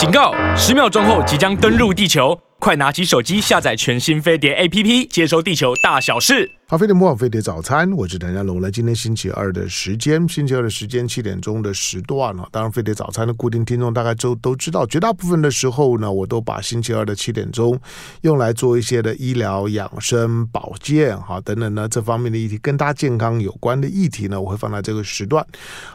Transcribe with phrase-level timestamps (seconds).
[0.00, 0.32] 警告！
[0.56, 6.50] 十秒钟后即将登陆地球，快拿起手机下载全新飞碟 APP，接收地球大小事。
[6.68, 8.60] 好，飞碟模仿飞碟早餐，我是谭家龙。
[8.60, 12.46] 来，今天星期二的时间，星期二的时间七点钟的时段啊。
[12.52, 17.76] 当然，飞碟早餐的固定听众大概都都知道，绝大部分的时候呢，我都把星期二的七点钟
[18.20, 25.44] 用来做一些的医疗养生保健哈等等呢这方面的议题，跟大家健康有关的议题呢，我会放在这个时段。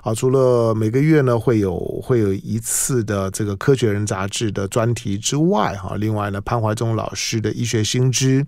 [0.01, 8.45] 好，除了每个月呢会有会有一次的这个科学人杂志的专题之外哈，另外呢潘张怀忠老师的医学新知，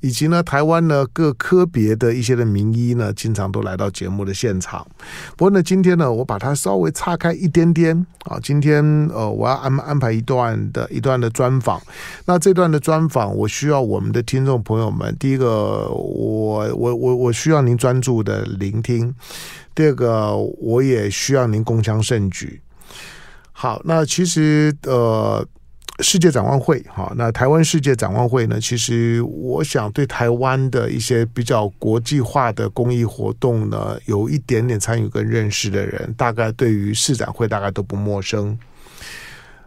[0.00, 1.60] 以及呢台湾呢各科。
[1.72, 4.84] 别的一些的名医呢，经常都来到节目的现场。
[5.36, 8.40] 不过呢，今天呢，我把它稍微岔开一点点啊。
[8.42, 8.82] 今天
[9.14, 11.80] 呃，我要安安排一段的一段的专访。
[12.24, 19.12] 那这段的专访，我需要我们的听众朋友们，第一个，我我我我需要您专注的聆听；
[19.74, 22.60] 第二个，我也需要您共襄盛举。
[23.52, 25.46] 好，那其实呃。
[26.02, 28.60] 世界展望会，哈，那台湾世界展望会呢？
[28.60, 38.58] 其实我想对台湾的一些比较国际化的公益活动呢，有一点点参与跟认识的人，大概对于市展会大概都不陌生。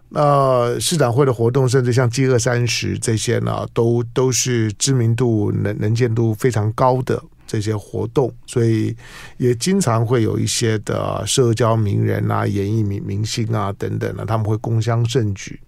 [0.10, 8.96] 那市展会的活动，甚至像饥饿三十这些呢，都都是知名度、能能见度非常高的这些活动，所以
[9.38, 15.60] 也经常会有一些的社交名人啊、演艺明明星啊等等呢，他们会共襄盛举。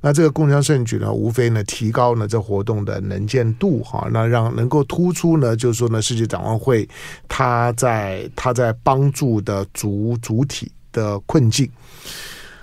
[0.00, 6.88] 那这个共襄盛举呢，无非呢提高呢这活动的能见度哈，那让能够突出呢，就是说呢世界展望会
[7.28, 11.70] 它在它在帮助的主主体的困境。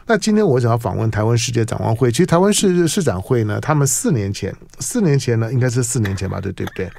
[0.08, 6.89] 那今天我想要访问台湾世界展望会，其实台湾世世展会呢，他们四年前四年前呢，应该是四年前吧，对对不对？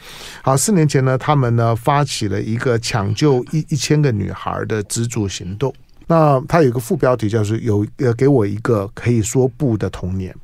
[0.42, 5.74] 好，四年前呢，他们呢发起了一个抢救一一千个女孩的资助行动。
[6.06, 10.34] 那它有一个副标题，就是“有呃给我一个可以说不的童年”。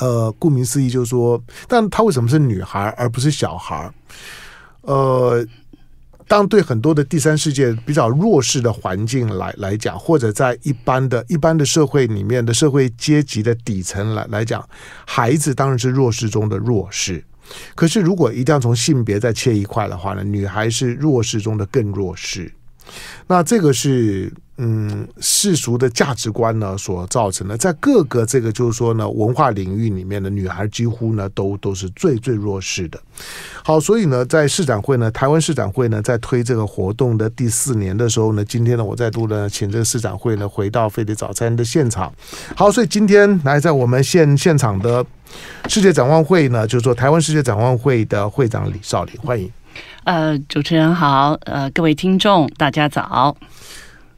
[0.00, 3.90] 呃，顾名思义就是说，但她为什么是女孩而不是小孩？
[4.82, 5.46] 呃，
[6.28, 14.68] 当对很多的第三世界比较弱势的环境来来讲，或者在一般的一般的社会里面的社会阶级的底层来来讲，
[15.06, 17.24] 孩子当然是弱势中的弱势。
[17.76, 22.52] 可是如果一定要从性别再切一块的话呢，女孩是弱势中的更弱势。
[23.26, 32.98] 那这个是嗯世俗的价值观呢所造成的，在各个这个就是说呢文化领域里面的女孩几乎呢都都是最最弱势的。
[33.62, 42.12] 好，所以呢在市展会呢，台湾市展会呢在推这个活动的第四年的时候呢，今天呢我再度呢请这个市展会呢回到飞碟早餐的现场。
[42.54, 45.04] 好，所以今天来在我们现现场的
[45.68, 49.50] 世界展望会呢，就是说台湾世界展望会的会长李少林，欢迎。
[50.06, 53.36] 呃，主持人好，呃，各位听众大家早。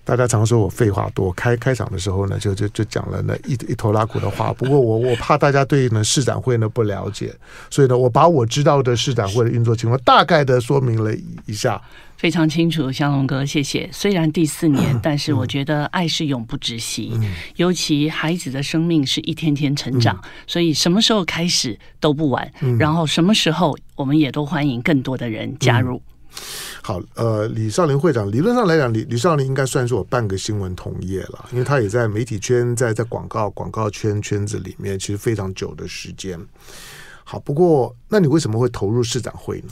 [0.04, 4.53] 大家常说我废话多，开开场的时候呢，就就就讲了那一一头拉库的话。
[4.53, 7.34] 不过我我怕大家对呢市展会呢不了解，
[7.71, 11.10] 所以呢，我把我知道的市展会的运作情况大概的说明了
[11.47, 11.81] 一下。
[12.18, 13.88] 非常清楚，香龙哥，谢谢。
[13.92, 17.12] 虽然第四年，但是我觉得爱是永不止息。
[17.14, 22.52] 嗯、尤其孩子的生命是一天天成长，嗯、所以什么时候开始都不晚。
[22.60, 26.02] 嗯、然后什么时候，我们也都欢迎更多的人加入。
[26.32, 26.42] 嗯、
[26.82, 36.36] 好，呃，李少林会长，理论上来讲，李李少林应该算是我半个新闻同业了，因为他也在媒体圈，在在广告广告圈圈子里面，其实非常久的时间。
[37.22, 39.68] 好，不过，那你为什么会投入市长会呢？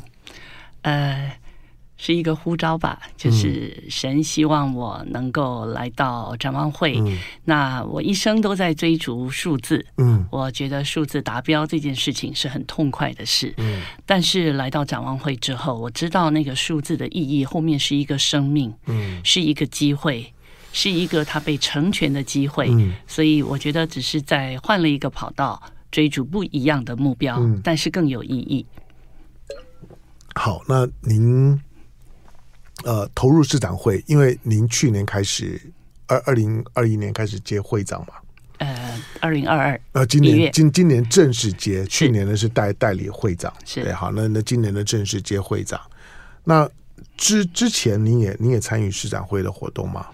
[0.82, 1.32] 呃。
[1.98, 6.98] 是一个呼召吧，就是神希望我能够来到展望会。
[6.98, 13.54] 嗯、那我一生都在追逐数字，嗯，我觉得数字达标这件事情是很痛快的事。
[13.56, 20.30] 嗯，但是来到展望会之后，我知道那个数字的意义后面是一个生命，嗯，是一个机会，
[20.72, 22.68] 是一个他被成全的机会。
[22.70, 28.66] 嗯，所以我觉得只是在换了一个跑道，追逐不一样的目标，嗯、但是更有意义。
[30.34, 31.58] 好，那您。
[32.86, 35.60] 呃，投入市展会，因为您去年开始，
[36.06, 38.14] 二二零二一年开始接会长嘛？
[38.58, 43.82] 呃，二零二二，呃，今年今今年正式接，去年呢是代代理会长，是。
[43.82, 45.80] 对，好，那那今年的正式接会长，
[46.44, 46.70] 那
[47.16, 50.06] 之之前您也您也参与市展会的活动吗？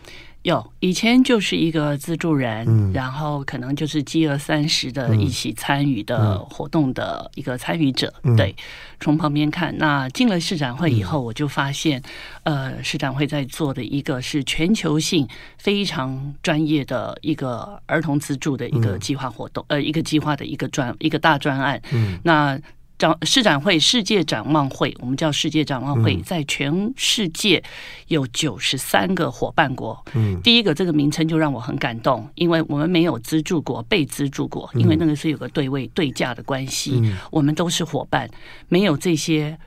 [0.43, 8.55] 有，以前就是一个资助人，嗯、然后可能就是饥饿三十的一起参与的活动的一个参与者，嗯、对，
[8.99, 9.77] 从旁边看。
[9.79, 12.03] 那进了市展会以后，我就发现，
[12.43, 15.29] 嗯、呃，市展会在做的一个是全球性
[15.59, 21.81] 非常专业的一个儿童资助的一个计划活动，嗯、呃，一个计划的一个专一个大专案。
[21.93, 22.59] 嗯，那。
[23.02, 27.60] 展市展会世界展望会，我们叫世界展望会，在全世界
[28.06, 30.00] 有九十三个伙伴国。
[30.14, 37.02] 嗯，第一个这个名称就让我很感动，因为我们没有资助国、被资助国，因为那个是有个对位对价的关系，
[37.32, 38.31] 我们都是伙伴，
[38.69, 39.58] 没有这些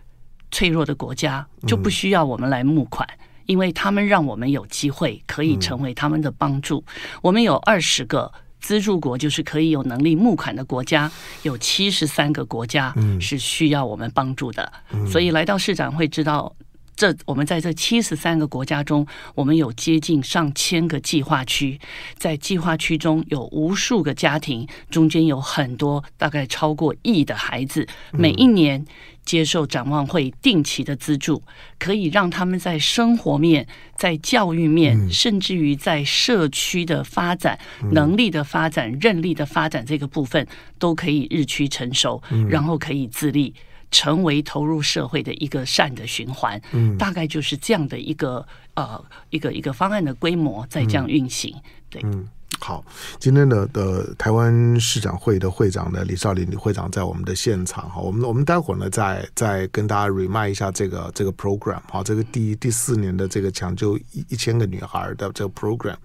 [0.50, 3.06] 脆弱的国家就不需要我们来募款。
[3.48, 6.84] 因为他们让我们有机会可以成为他们的帮助。
[7.22, 8.32] 我们有二十个
[8.66, 11.12] 资助国，就是可以有能力募款的国家，
[11.44, 12.92] 有七十三个国家
[13.22, 14.72] 是需要我们帮助的。
[15.08, 16.52] 所以来到市长会知道。
[16.96, 19.06] 这我们在这七十三个国家中，
[19.36, 21.80] 我们有接近上千个计划区，
[22.18, 28.86] 在计划区中有无数个家庭，中间有很多大概超过亿的孩子，每一年
[29.26, 31.44] 接受展望会定期的资助，
[31.78, 37.60] 可以让他们在生活面、在教育面，甚至于在社区的发展、
[37.92, 40.48] 能力的发展、韧力的发展这个部分，
[40.80, 43.54] 都可以日趋成熟，然后可以自立。
[43.96, 52.28] 成为投入社会的一个善的循环，嗯，大概就是这样的一个呃一个一个方案的规模在这样运行，嗯、对，嗯，
[52.60, 52.84] 好，
[53.18, 65.96] 今天的的台湾市长会的会长呢，李少林李会长在我们的现场哈，我们我们待会儿呢再再跟大家 remind 一下这个这个 program 哈，这个第第四年的这个抢救一一千个女孩的这个 program，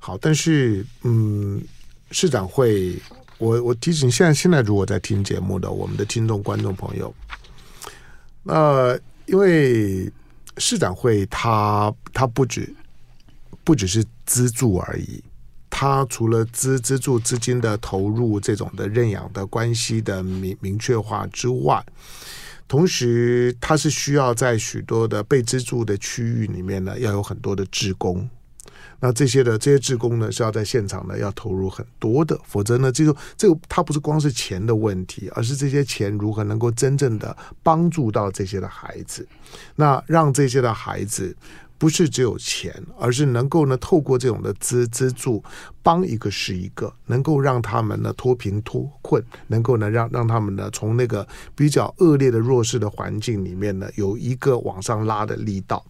[0.00, 1.62] 好，但是嗯，
[2.10, 2.98] 市长会。
[3.42, 7.12] 我我提醒现在现在如果在听节目的我们的听众观众朋友，
[8.44, 8.96] 呃，
[9.26, 10.08] 因为
[10.58, 12.72] 市展会它它不止
[13.64, 15.20] 不只是资助而已，
[15.68, 21.84] 它除了资资助资金的投入这种的认养的关系的明明确化之外，
[22.68, 28.30] 同时它是需要在许多的被资助的区域里面呢，要有很多的志工。
[29.04, 39.26] 那这些的这些职工呢，是要在现场呢要投入很多的，否则呢，这个这个它不是光是钱的问题，而是这些钱如何能够真正的帮助到这些的孩子，
[39.74, 41.36] 那让这些的孩子
[41.78, 45.42] 不是只有钱，而是能够呢透过这种的资资助，
[45.82, 51.26] 帮一个是一个，能够让他们呢脱贫脱困，能够呢让让他们呢从那个
[51.56, 55.84] 比较恶劣的弱势的环境里面呢有一个往上拉的力道。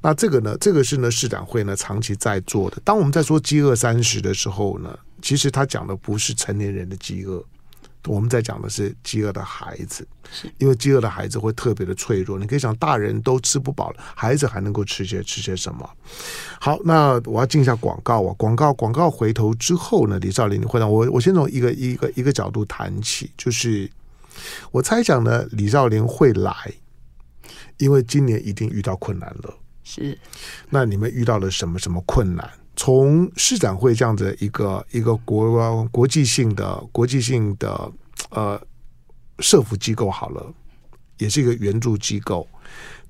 [0.00, 2.78] 那这个呢，这个是呢市长会呢长期在做的。
[2.84, 7.42] 当我们在说饥饿三十的时候呢，其实他讲的不是成年人的饥饿，
[8.06, 10.06] 我们在讲的是饥饿的孩子，
[10.58, 12.36] 因为饥饿的孩子会特别的脆弱。
[12.38, 15.88] 你可以想，大人都吃不饱了，孩子还能够吃些吃些什么？
[16.58, 23.88] 好，那我要进一下广告啊，广告广告回头之后呢，李兆林会让我我先从一个一个一个角度谈起，就是
[24.72, 26.52] 我猜想呢，李兆林会来。
[27.82, 29.52] 因为今年一定遇到困难了，
[29.82, 30.16] 是。
[30.70, 32.48] 那你们遇到了什么什么困难？
[32.76, 37.92] 从市展会这样子一个一个国国际性的国际性的
[38.30, 38.60] 呃
[39.40, 40.54] 社服机构好了，
[41.18, 42.46] 也是一个援助机构，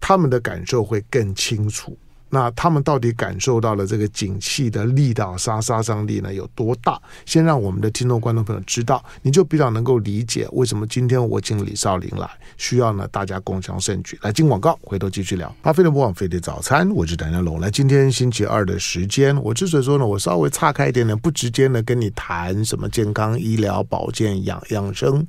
[0.01, 1.95] 他们的感受会更清楚。
[2.35, 6.99] 那他们到底感受到了这个景气的力道杀杀伤力呢有多大？
[7.27, 12.27] 先让我们的听众观众朋友知道，你就比较能够理解为什么今天我请李少林来，
[12.57, 14.19] 需要呢大家共襄盛举。
[14.23, 15.55] 来进广告，回头继续聊。
[15.61, 17.61] 巴菲特不枉费的早餐，我是谭家龙。
[17.61, 25.27] 来，今天星期二的时间，我之所以说呢，我稍微岔开一点点，不直接呢跟你谈什么健康、医疗、保健、养养生。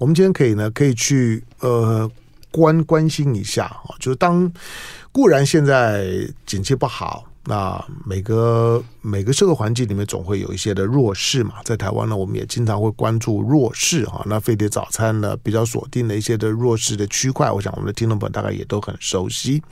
[0.00, 2.10] 我们今天可以呢，可以去呃
[2.50, 4.52] 关关心一下啊，就是当。
[5.12, 6.06] 固然现在
[6.46, 7.30] 景气不好。
[7.44, 14.22] 那每个每个社会环境里面总会有一些的弱势嘛，在台湾呢，我们也经常会关注弱势哈。
[14.26, 19.62] 那飞碟早餐呢，比较锁定的一些的弱势的区块，我想我们的听众朋友大概也都很熟悉。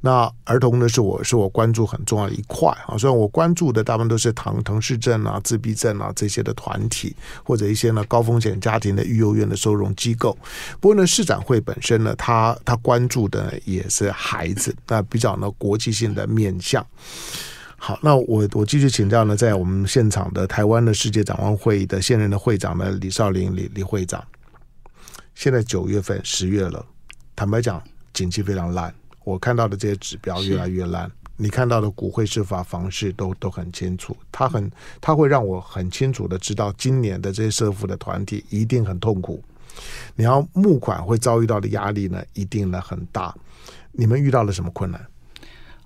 [0.00, 2.98] 那儿童呢，是我是我关注很重要的一块啊。
[2.98, 10.36] 虽然我关注的大部分都是唐唐氏症啊、自闭症啊这些的团体，或者一些呢高风险家庭的育幼院的收容机构。
[10.80, 16.84] 不过呢，市展会本身呢，他他关注的也是孩子，那比较呢国际性的面向。
[17.86, 24.24] 好，那我我继续请教呢，在我们现场的台湾的世界展望会议的现任的会长呢，李少林李李会长。
[25.34, 26.82] 现在九月份十月了，
[27.36, 27.82] 坦白讲，
[28.14, 28.94] 景气非常烂。
[29.22, 39.44] 我看到的这些指标越来越烂，你看到的股汇市法房市都都很清楚，他很他会让我很清楚的知道，今年的这些社福的团体一定很痛苦。
[40.16, 43.34] 你要募款会遭遇到的压力呢，一定呢很大。
[43.92, 45.06] 你们遇到了什么困难？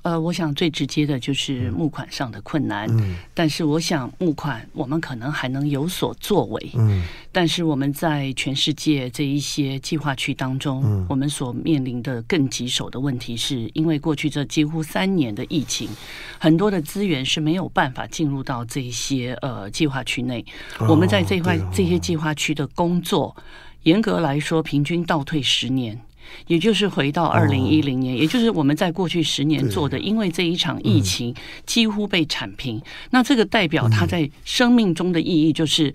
[0.09, 2.88] 呃，我想最直接的就是募款上的困难。
[2.93, 6.71] 嗯，但是我想募款，我们可能还能有所作为。
[6.77, 15.91] 嗯，但是我们在全世界这一些计划区当中，嗯，我们所面临的更棘手的问题是，因为过去这几乎三年的疫情，
[16.38, 20.43] 很多的资源是没有办法进入到这些呃计划区内。
[20.79, 23.37] 哦，我们在这块，哦，这些计划区的工作，
[23.83, 26.00] 严格来说，平均倒退十年。
[26.47, 31.35] 也就是回到二零一零年，也就是我们在过去十年做的，因为这一场疫情
[31.67, 32.81] 几乎被铲平。
[33.11, 35.93] 那这个代表它在生命中的意义，就是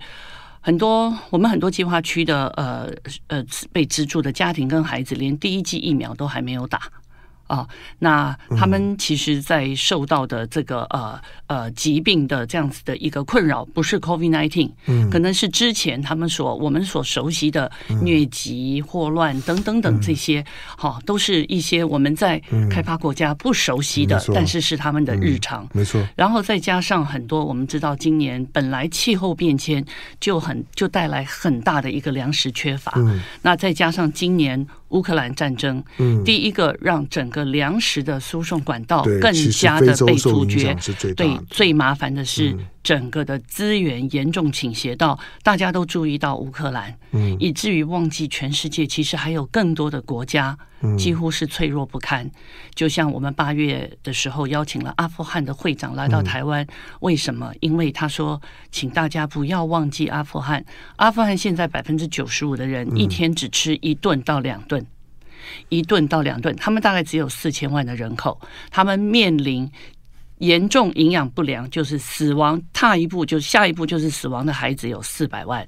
[0.60, 2.90] 很多我们很多计划区的呃
[3.28, 6.80] 呃被资助的家庭跟孩子，连第一剂疫苗都还没有打。
[7.46, 20.44] 啊、哦，那他们其实，在受到的这个呃呃疾病的这样子的一个困扰，不是 COVID-19，嗯，可能是之前他们所我们所熟悉的疟疾、霍乱等等等这些，
[20.76, 20.94] 好、嗯。
[20.94, 26.02] 哦，都是一些我们在开发国家不熟悉的，嗯、但是是他们的日常，没错。
[26.16, 29.84] 然后再加上很多，我们知道今年本来气候变迁
[30.20, 34.66] 就很就带来很大的一个粮食缺乏，嗯，那再加上今年。
[34.94, 40.74] 乌克兰战争，嗯，第一个让整个粮食的输送管道更加的被阻绝。
[41.14, 50.56] 对，最麻烦的是整个的资源严重倾斜到大家都注意到乌克兰，嗯，以至于忘记全世界其实还有更多的国家
[50.98, 52.30] 几乎是脆弱不堪。
[52.74, 56.66] 就像我们八月的时候邀请了阿富汗的会长来到台湾，
[57.00, 57.50] 为什么？
[57.60, 60.62] 因为他说，请大家不要忘记阿富汗。
[60.96, 64.86] 阿富汗现在百分之九十五的人一天只吃一顿到两顿。
[65.68, 69.70] 一顿到两顿，他们大概只有四千万的人口，他们面临
[70.44, 75.66] 严重营养不良，就是死亡，踏一步就下一步就是死亡的孩子有四百万。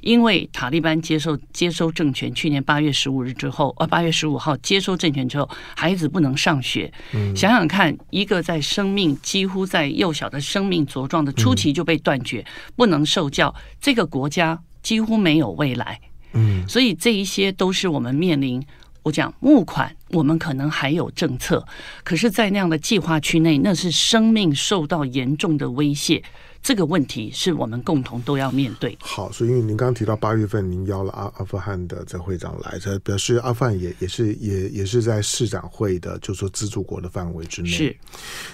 [0.00, 6.92] 因为塔利班接受接收政权，去年八月十五日之后，呃，八月十五号接收政权之后，孩子不能上学。
[7.12, 15.98] 嗯，想想看，一个在生命几乎在幼小的生命茁壮的初期就被断绝，嗯，不能受教，这个国家几乎没有未来。
[16.34, 18.62] 嗯，所以这一些都是我们面临。
[19.04, 21.64] 我讲募款，我们可能还有政策，
[22.02, 26.24] 可是，在那样的计划区内，那是生命受到严重的威胁。
[26.62, 28.96] 这个问题是我们共同都要面对。
[28.98, 37.68] 好，所以因为您刚刚提到八月份您邀了阿阿富汗的这会长来，这表示阿富汗也也是也也是在市长会的，就是说资助国的范围之内。
[37.68, 37.94] 是，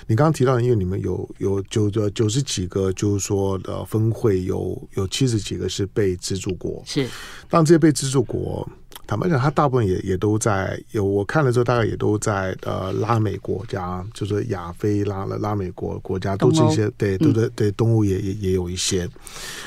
[0.08, 6.82] 你刚刚提到，因为你们有有九九十几个，就是说的分会有有七十几个是被资助国。
[6.84, 7.08] 是，
[7.48, 8.68] 当这些被资助国。
[9.10, 19.10] 坦白讲，他大部分也也都在有我看了之后，大概也都在呃拉美国家，就是亚非拉了拉美国国家，都是一些对，都对对东欧也也也有一些。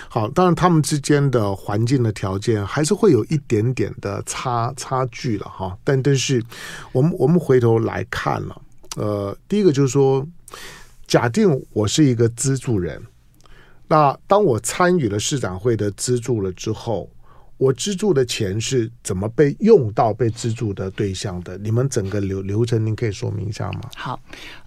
[0.07, 5.77] 好，当然他们之间的环境的条件还是会有一点点的差差距了哈。
[5.83, 6.41] 但但是
[6.93, 8.61] 我们我们回头来看了，
[8.95, 10.25] 呃，第一个就是说，
[11.05, 13.01] 假定我是一个资助人，
[13.89, 17.09] 那当我参与了市长会的资助了之后。
[17.63, 21.57] 我资助的钱是怎么被用到被资助的对象的？
[21.59, 23.81] 你们整个流流程，您可以说明一下吗？
[23.95, 24.19] 好，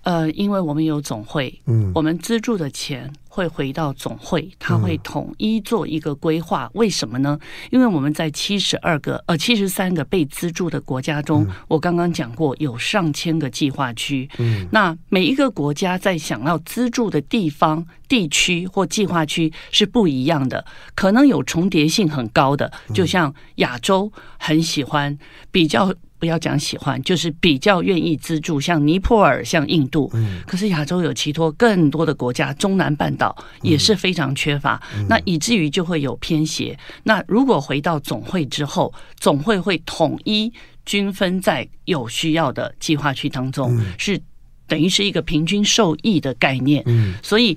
[0.02, 3.12] 呃，因为我们有总会，嗯，我们资助的钱。
[3.36, 6.70] 会回到总会，他会统一做一个规划。
[6.72, 7.38] 为什么呢？
[7.70, 14.26] 因为我们在七十二个呃七十三个被资助的国家中，我刚刚讲过有上千个计划区。
[14.38, 20.64] 嗯，那每一个国家在想要资助的地方、地区或计划区是不一样的，
[20.94, 22.72] 可能有重叠性很高的。
[22.94, 25.18] 就像亚洲很喜欢
[25.50, 25.92] 比较。
[26.18, 30.10] 不要讲喜欢，就是比较愿意资助，像尼泊尔、像印度。
[30.14, 36.78] 嗯，可是亚洲有其他更多的国家，中南半岛也是非常缺乏，嗯、那以至于就会有偏斜。
[37.02, 40.52] 那如果回到总会之后，总会会统一
[40.84, 44.20] 均分在有需要的计划区当中，嗯、是
[44.66, 46.82] 等于是一个平均受益的概念。
[46.86, 47.56] 嗯，所以。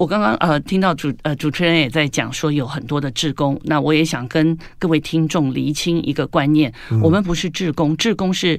[0.00, 8.58] 我刚刚呃听到主呃主持人也在讲说有很多的志工，那我也想跟各位听众厘清一个观念，嗯、我们不是志工，志工是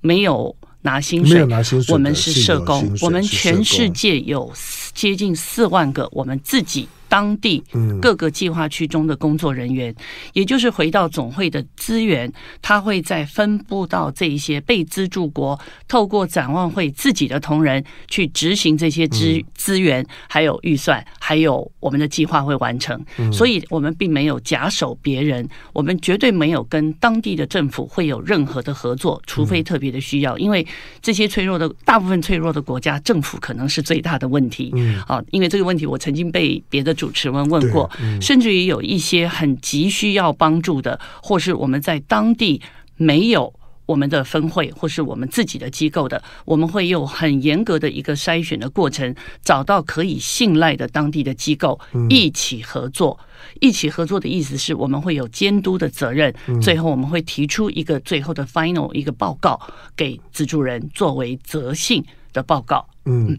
[0.00, 1.42] 没有拿薪水，
[1.88, 4.48] 我们是社工，我们全世界有
[4.94, 6.88] 接近四万个我们自己。
[7.10, 7.62] 当地
[8.00, 9.92] 各个计划区中的工作人员，
[10.32, 23.04] 也就是回到总会的资源，他会再分布到这一些被资助国，透过展望会自己的同仁去执行这些资资源，还有预算，还有我们的计划会完成。
[23.32, 30.38] 所以，我们并没有假手别人，我们绝对没有跟当地的政府会有任何的合作，除非特别的需要。
[30.38, 30.64] 因为
[31.02, 34.70] 这些脆弱的大部分脆弱的国家，政府可能是最大的问题。
[34.76, 36.94] 嗯啊，因为这个问题，我曾经被别的。
[37.00, 37.90] 主持人问过，
[38.20, 42.60] 甚至于有一些很急需要帮助的，或是我们在当地
[42.96, 43.50] 没有
[43.86, 51.80] 我们的分会或是我们自己的机构的，我们会有很严格的一个筛选的过程，找到可以信赖的当地的机构
[52.10, 53.18] 一起合作。
[53.60, 59.58] 一起合作的意思是我们会有监督的责任，最后我们会提出一个最后的 final 一个报告
[59.96, 62.04] 给资助人作为责信
[62.34, 62.86] 的报告。
[63.06, 63.38] 嗯，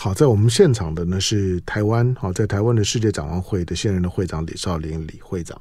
[0.00, 5.60] 好，在我们现场的呢是台湾，好，在台湾的世界展望会的现任的会长李少林李会长。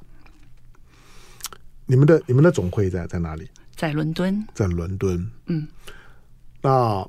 [1.87, 3.49] 你们的你们的总会在在哪里？
[3.75, 5.27] 在伦敦，在伦敦。
[5.47, 5.67] 嗯，
[6.61, 7.03] 那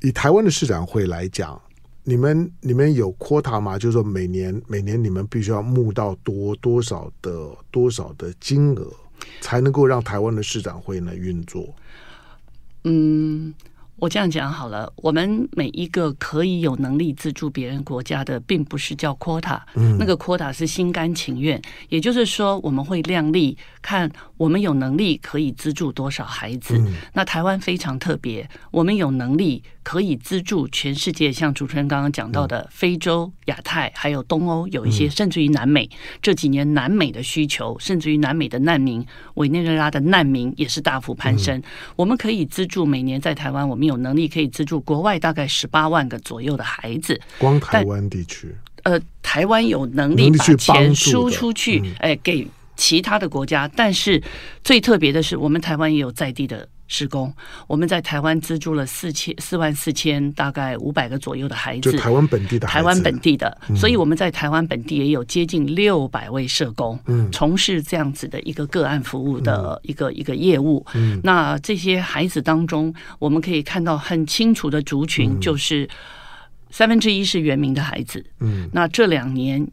[0.00, 1.58] 以台湾的市长会来讲，
[2.02, 3.78] 你们你们有 quota 吗？
[3.78, 8.92] 就是说每年每年你们必须要募到多多少的多少的金额，
[9.40, 11.72] 才能够让台湾的市长会呢运作？
[12.82, 13.54] 嗯。
[14.00, 26.78] 我这样讲好了，我们每一个可以有能力资助别人国家的，并不是叫 quota，嗯，那个 quota 是心甘情愿，也就是说，我们会量力看我们有能力可以资助多少孩子。
[26.78, 35.86] 嗯，那台湾非常特别，我们有能力可以资助全世界，像主持人刚刚讲到的，非洲、亚太还有东欧，有一些甚至于南美，
[36.22, 39.04] 这几年南美的需求，甚至于南美的难民，
[39.34, 41.62] 委内瑞拉的难民也是大幅攀升。
[41.96, 48.54] 我们可以资助每年在台湾，我们有能力可以资助国外大概十八万个左右的孩子，光台湾地区，
[48.84, 53.68] 呃，台湾有能力把钱输出去，哎，给其他的国家。
[53.76, 54.22] 但是
[54.64, 56.66] 最特别的是，我们台湾也有在地的。
[56.90, 57.32] 施工，
[57.68, 70.84] 我们在台湾资助了四千四万四千，大概五百个左右的孩子，就台湾本地的孩子，台湾本地的，嗯、所以我们在台湾本地也有接近六百位社工，嗯，从事这样子的一个个案服务的一个、嗯、一个业务。
[70.94, 75.88] 嗯，那这些孩子当中，我们可以看到很清楚的族群，就是
[76.70, 78.26] 三分之一是原民的孩子。
[78.40, 79.64] 嗯，那这两年。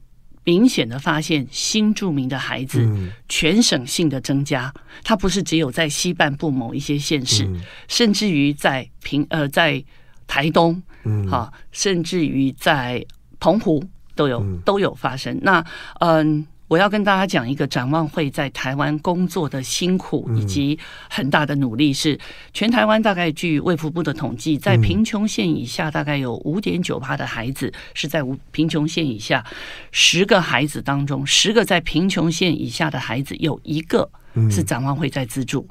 [0.48, 2.90] 明显的发现，新住民的孩子
[3.28, 4.74] 全省性的增加，
[5.04, 7.46] 它不是只有在西半部某一些县市，
[7.90, 9.84] 甚至于在平呃在
[10.26, 10.82] 台东，
[11.30, 13.06] 好，甚至于在
[13.42, 13.84] 澎湖
[14.16, 15.38] 都有都有发生。
[15.42, 15.62] 那
[16.00, 16.48] 嗯。
[16.68, 20.78] 我要跟大家讲一个展望会在台湾工作的辛苦以及
[21.10, 22.20] 很大的努力，是
[22.54, 29.46] 全台湾大概据卫福部的统计，在贫穷线以下大概有五点九趴的孩子是在无贫穷线以下，
[29.92, 34.10] 十个孩子当中，十个在贫穷线以下的孩子有一个
[34.52, 35.68] 是展望会在资助。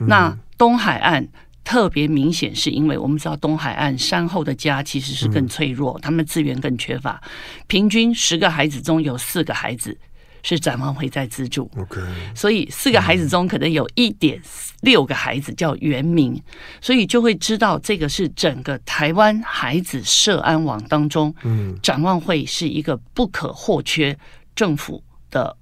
[0.00, 1.28] 那东海岸
[1.62, 7.22] 特别明显，是因为我们知道东海岸山后的家其实是更脆弱，他们资源更缺乏，
[7.66, 9.98] 平均十个孩子中有四个孩子。
[10.48, 12.00] 是展望会在资助，OK，
[12.34, 14.40] 所以四个孩子中可能有一点
[14.80, 16.40] 六个孩子叫原名，
[16.80, 24.18] 所以就会知道这个是整个台湾孩子社安网当中，嗯，展望会是一个不可或缺
[24.56, 25.54] 政府的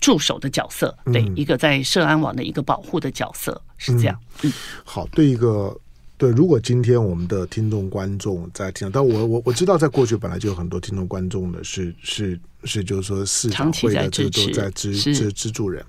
[0.00, 4.18] 助手的角色，对，一个在社安网的一个保护的角色是这样。
[4.42, 5.78] 嗯，好，对一个。
[6.16, 15.84] 对，如果今天我们的听众观众在听，但我我我知道，在过去本来就有很多听众观众的是是是，就是说市长会的这都在资资资助人。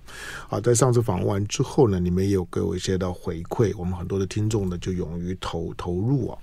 [0.47, 6.37] 好，在上次访问完之后呢，你们也有给我一些的回馈，我们很多的听众呢就勇于投投入啊。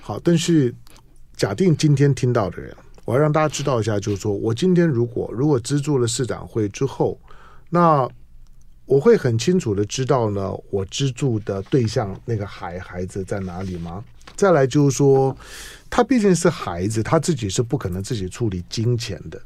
[0.00, 0.74] 好，但是
[1.36, 7.18] 假定今天听到的人，我要让大家知道一下，就是说我今天如果如果资助了市长会之后，
[7.70, 8.08] 那。
[8.88, 14.04] 我会很清楚的知道呢，我资助的对象那个孩孩子在哪里吗？
[14.36, 15.36] 再来就是说，
[15.90, 19.42] 他毕竟是孩子，他自己是不可能自己处理金钱的。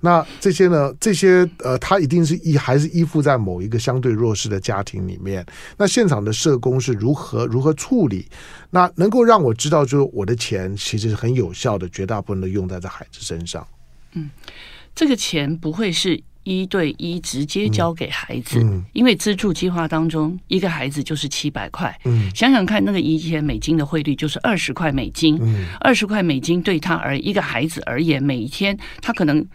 [0.00, 5.44] 那这些呢，这些呃，他一定是依还是依附在某一个相对弱势的家庭里面。
[5.76, 8.26] 那现场的社工是如何如何处理？
[8.70, 13.66] 那能够让我知道，就是我的钱其实是很有效的，绝大部分都用在这孩子身上。
[14.12, 14.30] 嗯，
[14.94, 16.22] 这个钱不会是。
[16.42, 21.94] 一对一直接交给孩子，嗯嗯、因为资助计划当中，一个孩子就是七百块。
[22.06, 25.38] 嗯、想想看，那个一千美金的汇率就是二十块美金。
[25.80, 29.46] 二十块美金对他而一个孩子而言，每一天他可能。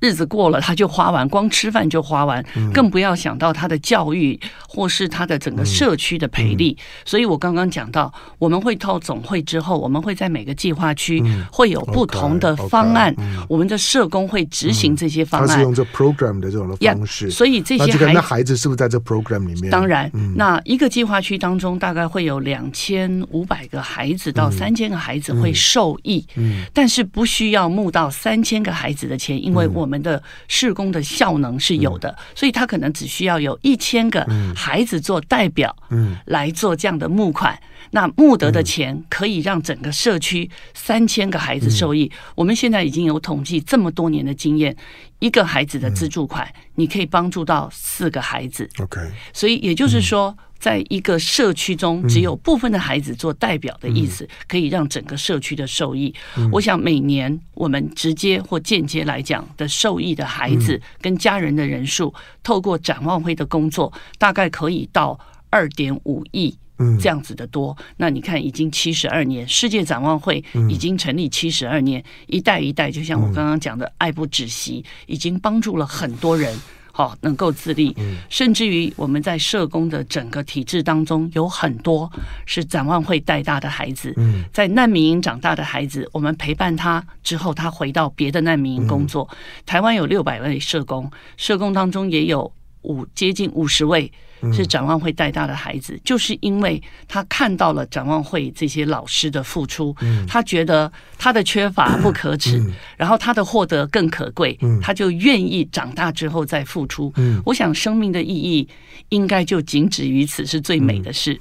[0.00, 6.78] 日子过了，他就花完，光吃饭就花完，更不要想到他的教育或是他的整个社区的培力。
[7.04, 13.12] 所以我刚刚讲到，我们会到总会之后，我们会在每个计划区会有不同的方案，
[13.48, 15.48] 我们的社工会执行这些方案。
[15.48, 19.68] 他是用这 program 的这种的方式，所以这些孩子，那孩子是不是在这 program 里面？
[19.68, 26.24] 当然，那一个计划区当中大概会有两千五百个孩子到三千个孩子会受益，
[26.72, 29.87] 但是不需要募到三千个孩子的钱，因为我。
[29.88, 37.58] 我们的施工的效能是有的，所以他可能只需要有一千个孩子做代表，嗯来做这样的募款。
[37.92, 42.12] 那募得的钱可以让整个社区三千个孩子受益。
[42.34, 44.76] 我们现在已经有统计这么多年的经验，
[45.20, 48.68] 一个孩子的资助款，你可以帮助到四个孩子。
[48.78, 49.00] OK，
[49.32, 56.12] 所以也就是说，在一个社区中，只有部分的孩子做代表的意思，嗯、可以让整个社区的受益。
[56.36, 65.18] 嗯、我想每年我们直接或间接来讲的受益的孩子跟家人的人数，嗯、透过展望会的工作，大概可以到
[65.48, 66.56] 二点五亿，
[67.00, 67.76] 这样子的多。
[67.78, 76.56] 嗯、那你看，已经七十二年，世界展望会已经成立七十二年，一代一代，就像我刚刚讲的，爱不止息，已经帮助了很多人。
[76.98, 77.94] 好，能够自立，
[78.28, 82.10] 甚至于我们在社工的整个体制当中，有很多
[82.44, 84.12] 是展望会带大的孩子，
[84.52, 89.28] 在难民营长大的孩子，我们陪伴他之后，他回到别的难民营工作。
[89.64, 94.10] 台湾有六百位社工，社工当中也有五接近五十位。
[94.52, 99.94] 是展望会带大的孩子，就是因为他看到了展望会这些老师的付出，
[100.26, 102.62] 他觉得他的缺乏不可耻，
[102.96, 107.12] 然后他的获得更可贵，他就愿意长大之后再付出。
[107.44, 108.68] 我想生命的意义
[109.10, 111.40] 应该就仅止于此，是最美的事。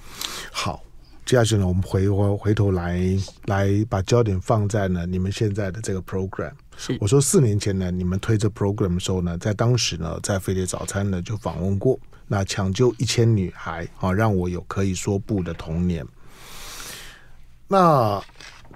[0.52, 0.82] 好，
[1.26, 3.02] 接下去呢，我们回回头来
[3.46, 6.52] 来把焦点放在呢你们现在的这个 program。
[6.78, 12.00] 是我说四年前呢，你们推这 program 的时候呢，在当时呢，在飞碟早餐呢就访问过。
[12.28, 16.06] 那抢救一千女孩啊，让我有可以说不的童年。
[17.68, 18.22] 那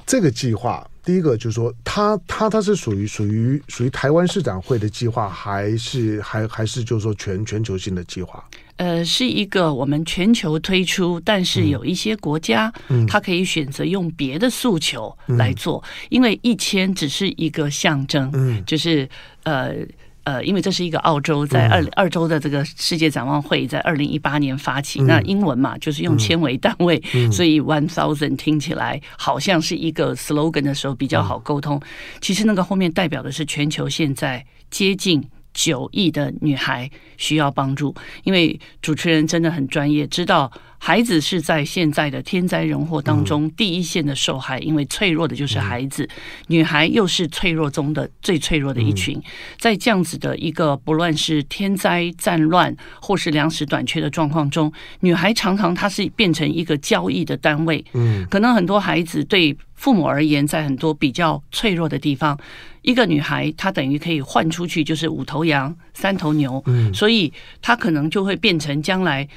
[0.06, 8.44] 这个计划，第一个就是说，它它它是属于属于属于台湾市长会的计划，还是还还是就是说全全球性的计划？
[8.78, 19.08] 呃，是一个我们全球推出，但是有一些国家，嗯，它可以选择用别的诉求来做，嗯，因为一千只是一个象征，嗯，就是
[19.44, 19.76] 呃。
[20.24, 25.02] 呃，因为这是一个澳洲在二二周的这个世界展望会，在二零一八年发起。
[25.02, 31.78] 嗯、那英文嘛，就是用千为单位，嗯、 所以 one thousand 听起来好像是一个 slogan 的时候比较好沟通。
[31.78, 31.88] 嗯、
[32.22, 37.96] 其实那个后面代表的是全球现在接近九亿的女孩需要帮助。
[38.24, 40.52] 因为主持人真的很专业，知道。
[40.84, 46.10] 孩子是在现在的天灾人祸当中第一线的受害，因为脆弱的就是孩子，
[46.48, 49.22] 女孩又是脆弱中的最脆弱的一群。
[49.60, 57.86] 在这样子的一个不论是天灾战乱或是粮食短缺的状况中，女孩常常她是变成一个交易的单位。
[57.94, 62.36] 嗯，可能很多孩子对父母而言，在很多比较脆弱的地方，
[62.82, 66.60] 一个女孩她等于可以换出去就是五头羊、三头牛。
[66.66, 69.28] 嗯，所以她可能就会变成将来。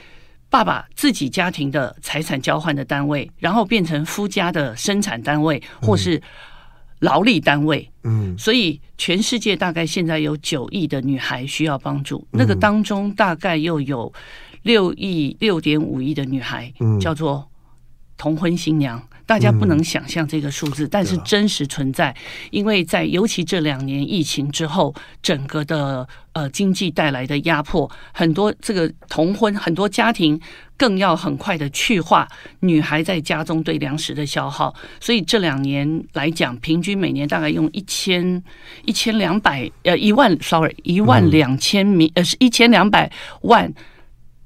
[0.48, 6.22] 爸爸自己家庭的财产交换的单位，然后变成夫家的生产单位，或是
[7.00, 7.90] 劳力单位。
[8.04, 14.12] 嗯，所以全世界大概现在有九亿的女孩需要帮助，那个当中大概又有
[14.62, 17.48] 六亿六点五亿的女孩叫做
[18.16, 19.02] 同婚新娘。
[19.26, 22.14] 大家不能想象这个数字，但是真实存在，
[22.50, 30.38] 因为在尤其这两年疫情之后，整个的呃经济带来的压迫，很多这个童婚，很多家庭
[30.76, 32.28] 更要很快的去化
[32.60, 38.42] 女孩在家中对粮食的消耗，所以这两年来讲，平均每年大概用一千
[38.84, 43.10] 一千两百呃一万，sorry 一万两千名呃是一千两百
[43.42, 43.72] 万。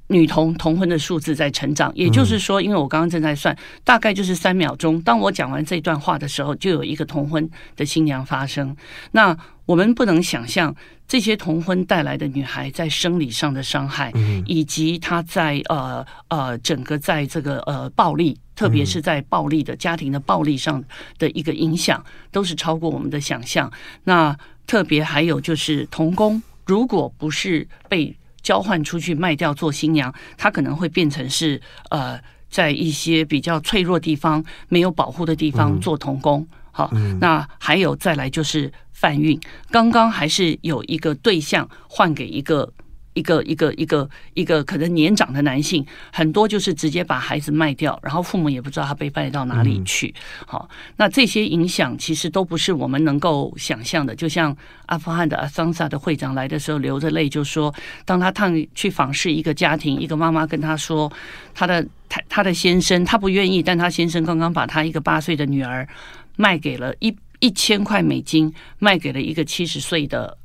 [0.08, 5.00] 女童同婚的数字在成长，也就是说，因为我刚刚正在算，大概就是三秒钟。
[5.02, 8.76] 当我讲完这段话的时候，就有一个同婚的新娘发生。
[9.12, 10.74] 那我们不能想象
[11.06, 14.10] 这些童婚带来的女孩在生理上的伤害，
[14.46, 20.82] 以及她在呃呃整个在这个呃暴力，特别是在暴力的家庭的暴力上
[21.18, 23.70] 的一个影响，都是超过我们的想象。
[24.04, 24.34] 那
[24.66, 28.16] 特别还有就是童工，如果不是被
[28.48, 36.46] 交换出去卖掉做新娘，她可能会变成是呃，在一些比较脆弱地方、没有保护的地方做童工。
[36.72, 39.38] 好，那还有再来就是贩运。
[39.70, 42.72] 刚刚还是有一个对象换给一个。
[43.14, 50.14] 一个一个一个一个可能年长的男性，很多就是直接把孩子卖掉，然后父母也不知道他被卖到哪里去。
[50.46, 54.14] 好，那这些影响其实都不是我们能够想象的。
[54.14, 61.12] 就像阿富汗的阿桑萨的会长来的时候，流着泪就说，当他探去访视一个家庭，一个妈妈跟他说，
[61.54, 65.88] 他的他他的先生他不愿意，但他先生刚刚把他一个八岁的女儿
[66.36, 70.37] 卖给了一一千块美金，卖给了一个七十岁的。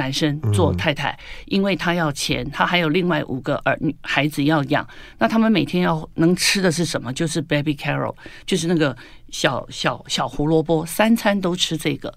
[0.00, 4.86] 男生做太太，因为他要钱，他还有另外五个儿女孩子要养。
[5.18, 7.12] 那他们每天要能吃的是什么？
[7.12, 8.14] 就是 baby carrot，
[8.46, 8.96] 就是那个
[9.30, 12.12] 小小小胡萝卜，三餐都吃这个。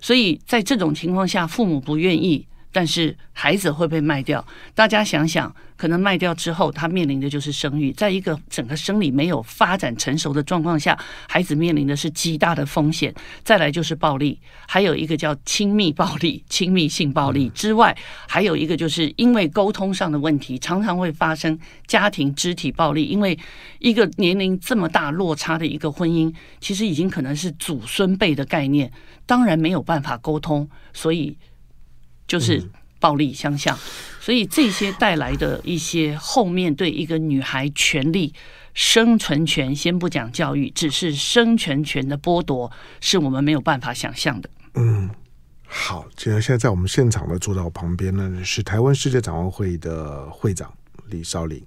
[0.00, 2.46] 所以在这种情况下，父母不愿意。
[2.76, 10.94] 但是孩子会被卖掉，大家想想，可能卖掉之后，他面临的就是生育，在一个整个生理没有发展成熟的状况下，
[11.26, 13.14] 孩子面临的是极大的风险。
[13.42, 17.96] 再来就是暴力，还有一个叫亲密暴力、亲密性暴力之外，
[18.28, 23.06] 还有一个就是因为沟通上的问题，常常会发生家庭肢体暴力。
[23.06, 23.38] 因为
[23.78, 28.92] 一个年龄这么大落差的一个婚姻，其实已经可能是祖孙辈的概念，
[29.24, 31.38] 当然没有办法沟通，所以。
[32.26, 32.62] 就是
[32.98, 33.78] 暴力相向，
[34.20, 38.34] 所以这些带来的一些后面对一个女孩权利、
[38.74, 44.50] 生存权，先不讲教育，只是生存权的剥夺，是我们没有办法想象的。
[44.74, 45.08] 嗯，
[45.66, 50.72] 好，既然现在在我们现场的坐到旁边呢，是台湾世界展望会的会长
[51.10, 51.62] 李少林。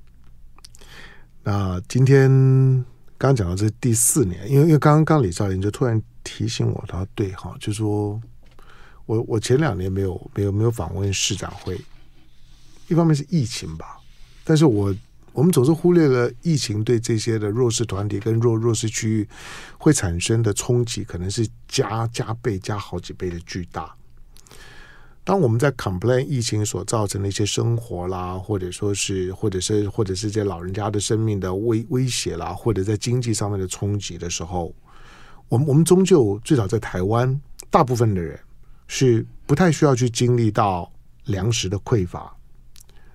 [1.43, 2.29] 那今天
[3.17, 8.19] 刚讲到这第四年，因为因为刚刚李少林就突然提醒我，他说对哈，就说。
[9.09, 11.81] 我我前两年没有没有没有访问市长会，
[12.87, 13.97] 一方面是疫情吧，
[14.43, 14.93] 但是我
[15.33, 19.27] 我们总是忽略了疫情对这些的弱势团体跟弱弱势区域
[19.79, 23.91] 会产生的冲击，可能是加加倍加好几倍的巨大。
[25.23, 34.71] 当我们在 complain 疫情所造成的一些生活啦，或者说是或者是或者是这老人家的生命的威威胁啦，或者在经济上面的冲击的时候，
[35.47, 37.41] 我们我们终究最早在台湾，
[37.71, 38.39] 大部分的人。
[38.89, 40.91] 是不太需要去经历到
[41.25, 42.35] 粮食的匮乏，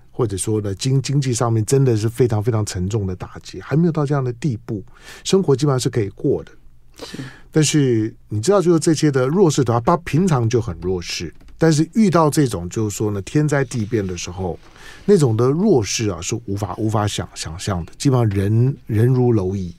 [0.09, 4.81] 或者说呢，经经济上面真的是非常非常沉重的打击，还没有到这样的地步，
[5.25, 6.51] 生活基本上是可以过的。
[7.51, 14.57] 但是你知道，就是这些的弱势的话，他平常就很弱势，但是遇到这种就是说呢，天灾地变的时候，
[15.03, 19.75] 那种的弱势啊，是无法无法想想象的，基本上人人如蝼蚁。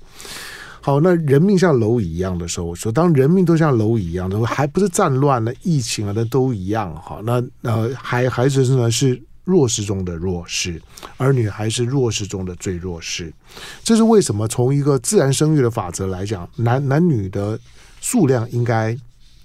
[0.86, 6.94] 好，那人命像蝼蚁一样的时候，我说当人命都像蝼蚁一样的时候，还不是战乱了、疫情啊，那都一样。
[6.94, 10.80] 哈，那呃，孩孩子呢是弱势中的弱势，
[11.16, 13.34] 儿女还是弱势中的最弱势。
[13.82, 14.46] 这是为什么？
[14.46, 17.58] 从一个自然生育的法则来讲，男男女的
[18.00, 18.96] 数量应该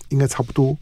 [0.09, 0.77] 应该差不多。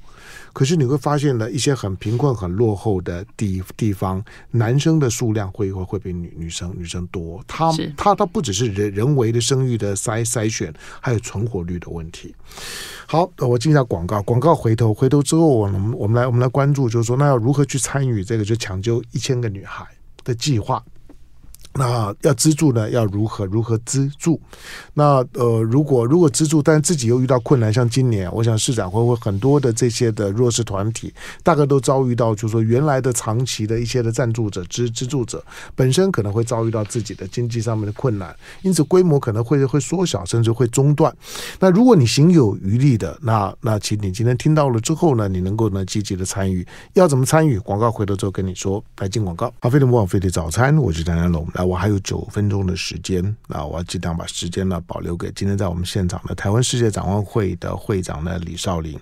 [0.53, 7.43] 可是你会发现呢，一些很贫困、很落后的地地方，男生的数量会会会比女女生女生多。
[7.47, 12.35] 他他他不只是人人为的生育的筛筛选，还有存活率的问题。
[13.05, 19.87] 好，我进一下广告，广告回头回头之后，我们我们来我们来关注，就是说，那要如何去参与这个就抢救一千个女孩
[20.23, 20.83] 的计划？
[21.73, 22.89] 那要资助呢？
[22.89, 24.39] 要如何如何资助？
[24.93, 35.43] 那呃，如果如果资助，但自己又遇到困难，像今年，我想市长会会很多的这些的弱势团体，大概都遭遇到，就是说原来的长期的一些的赞助者、资资助者
[35.75, 41.15] 本身可能会遭遇到自己的经济上面的困难，因此规模可能会会缩小，甚至会中断。
[41.59, 46.65] 那如果你行有余力的，那那请你今天听到了之后呢，你能够呢积极的参与。
[46.93, 47.59] 要怎么参与？
[47.59, 48.83] 广告回头之后跟你说。
[48.97, 49.53] 来进广告。
[49.61, 51.47] 好，飞碟魔网飞的早餐，我是谭家龙。
[51.59, 58.97] 来，我还有九分钟的时间，那我要尽量把时间呢保留给今天在我们现场的台湾世界展望会的会长呢李少林。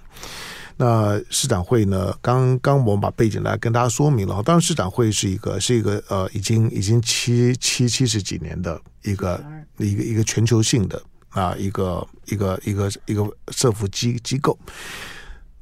[0.75, 4.41] 那市展会呢，刚刚我们把背景来跟大家说明了。
[4.41, 9.43] 当然，市展会是一个是一个呃，已经已经七七七十几年的一个
[9.77, 14.57] 一个一个全球性的啊一个一个一个一个社福机机构。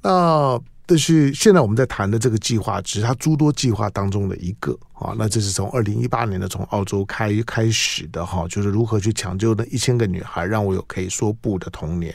[0.01, 5.15] 那但是现在我们在谈的这个计划，只是它诸多计划当中的一个啊。
[5.17, 12.13] 那这是从二零一八年的从澳洲开开始的哈，就是如何去抢救那一千个女孩，让我有可以说不的童年。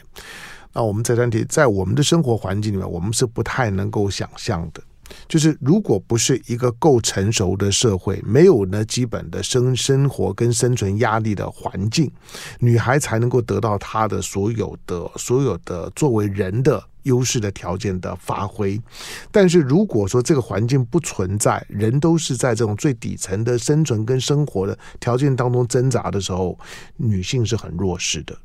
[0.73, 4.81] 那我们在这里，在我们的生活环境里面，我们是不太能够想象的。
[5.29, 12.11] 就是如果不是一个够成熟的社会，没有呢基本的生生活跟生存压力的环境，
[12.59, 16.83] 女孩才能够得到她的所有的所有的作为人的。
[17.05, 18.79] 优势的条件的发挥，
[19.31, 26.59] 但是如果说这个环境不存在，人都是在这种最底层的生存跟生活的条件当中挣扎的时候，
[26.99, 28.37] 女性是很弱势的。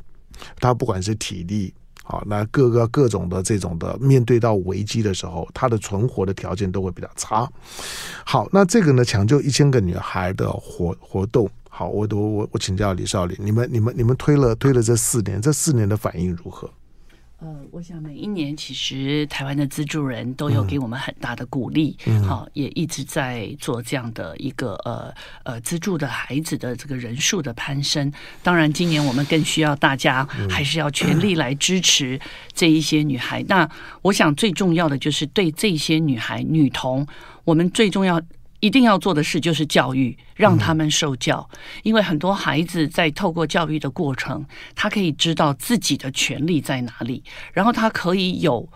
[0.62, 1.74] 她不管是体力
[2.08, 7.50] 好，那各个各种的这种的面对到危机的时候，他的存活的条件都会比较差。
[8.24, 16.70] 好，那这个呢，抢救一千个女孩的活活动，好，我我我我请教李少林，你们你们你们推了推了这四年，这四年的反应如何？
[17.40, 28.12] 呃，我想每一年其实台湾的资助人都有给我们很大的鼓励，好、嗯哦，也一直在做这样的一个呃呃资助的孩子的这个人数的攀升。
[28.42, 32.20] 当然，今年我们更需要大家还是要全力来支持
[32.54, 33.44] 这一些女孩。
[33.44, 33.70] 嗯、那
[34.02, 37.06] 我想最重要的就是对这些女孩女童，
[37.44, 38.22] 我们最重要。
[38.66, 41.48] 一定要做的事就是教育，让他们受教。
[41.84, 47.24] 因为很多孩子在透过教育的过程，他可以知道自己的权利在哪里，
[47.54, 48.68] 然后他可以有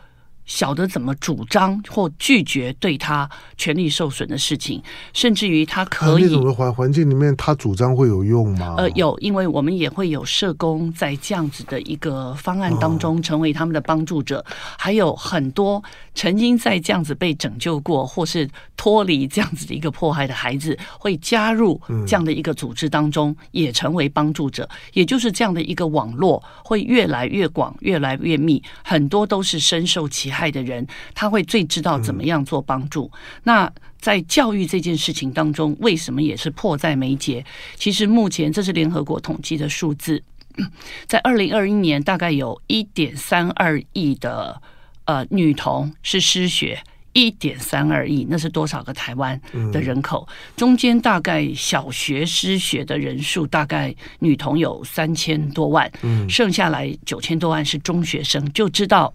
[0.50, 4.82] 晓得怎么主张或拒绝对他权利受损的事情，
[5.14, 6.24] 甚至于他可以。
[6.24, 8.74] 那种的环环境里面，他主张会有用吗？
[8.80, 14.46] 呃，有，因为我们也会有社工在这样子的一个方案当中成为他们的帮助者，哦、
[14.80, 15.82] 还有很多
[16.16, 24.68] 曾经在这样子被拯救过或是脱离这样子的一个迫害的孩子，会加入这样的一个组织当中，也成为帮助者。
[24.72, 30.39] 嗯、也就是这样的一个网络会越来越广，越来越密，很多都是深受其害。
[30.40, 33.12] 害的人，他会最知道怎么样做帮助。
[33.14, 37.44] 嗯、那在教育这件事情当中，为什么也是迫在眉睫？
[37.76, 40.24] 其实目前这是联合国统计的数字，
[41.06, 44.62] 在二零二一年，大概有一点三二亿的
[45.04, 49.40] 呃女童是失学，一点三二亿，那是多少个台湾
[49.74, 50.26] 的人口？
[50.30, 59.14] 嗯、中间大概小学失学的人数，大概女童有三千多万，嗯，剩下来九千多万是中学生，就知道。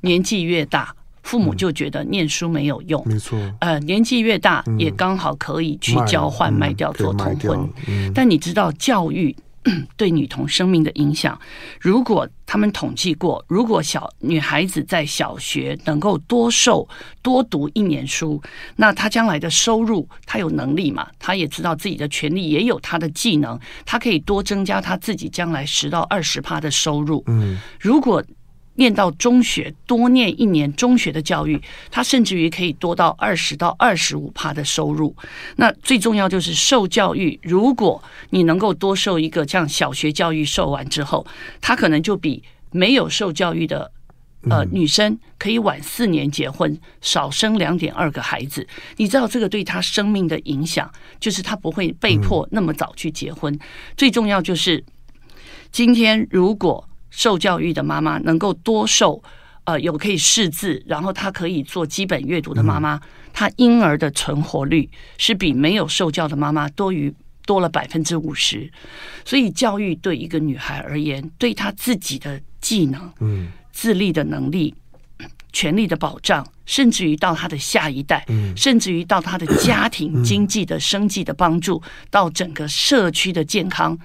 [0.00, 3.02] 年纪越大，父母就觉得念书没有用。
[3.06, 3.38] 没错。
[3.60, 7.68] 呃，年纪越大，也刚好可以去交换、卖掉做童婚。
[8.14, 9.34] 但你知道教育
[9.98, 11.38] 对女童生命的影响？
[11.80, 16.88] 如果他们统计过，如果小女孩子在小学能够多受
[17.20, 18.40] 多读一年书，
[18.76, 21.06] 那她将来的收入，她有能力嘛？
[21.18, 27.22] 她也知道自己的权利，也有她的技能，她可以多增加她自己将来十到二十趴的收入。
[27.26, 28.24] 嗯，如果。
[28.78, 31.60] 念到中学，多念一年中学的教育，
[31.90, 35.14] 他甚至于可以多到二十到二十五趴的收入。
[35.56, 41.26] 那最重要就是受教育，如果你能够多受一个这样小学教育受完之后，
[41.60, 43.90] 他可能就比没有受教育的
[44.48, 48.64] 呃女生可以晚四年结婚，少生两点二个孩子。
[48.96, 50.88] 你知道这个对他生命的影响，
[51.18, 53.58] 就是他不会被迫那么早去结婚。
[53.96, 54.84] 最重要就是
[55.72, 56.87] 今天如果。
[57.18, 59.20] 受教育的妈妈能够多受，
[59.64, 63.00] 呃，有可以识字，然后她可以做基本阅读的妈妈，
[63.32, 67.12] 她婴儿的存活率是比没有受教的妈妈多于
[67.44, 68.70] 多了百分之五十。
[69.24, 74.72] 所以，教育对一个女孩而言，对她自己的技能、嗯，自立的能力、
[75.52, 83.98] 权利的保障，甚至于到她的下一代，甚至于到她的家庭经济的生计的帮助，到整个社区的健康。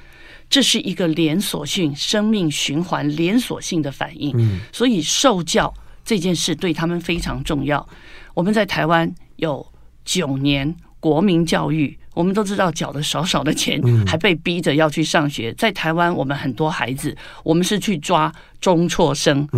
[0.54, 5.74] 这是一个连锁性生命循环、连锁性的反应，所以受教
[6.06, 7.90] 这件事对他们非常重要。
[8.36, 9.66] 我们在台湾有
[10.06, 15.52] 九年国民教育，我们都知道缴的少少的钱，还被逼着要去上学。
[15.56, 19.50] 在台湾，我们很多孩子，我们是去抓中辍生，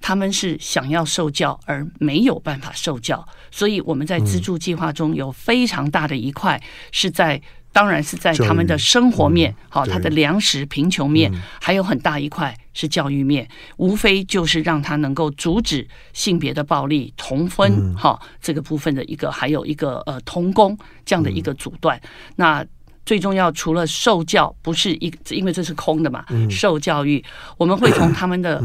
[0.00, 6.58] 他们是想要受教而没有办法受教，所以我们在资助计划中有非常大的一块
[6.90, 7.42] 是在。
[7.72, 21.98] 当然是在他们的生活面，好，他的粮食贫穷面，还有很大一块是教育面，无非就是让他能够阻止性别的暴力、同婚，哈，这个部分的一个，还有一个呃童工这样的一个阻断。
[22.36, 22.62] 那
[23.06, 27.24] 最重要，除了受教，不是一，因为这是空的嘛，受教育，
[27.56, 28.62] 我们会从他们的